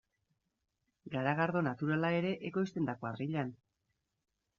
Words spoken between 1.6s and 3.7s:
naturala ere ekoizten da kuadrillan.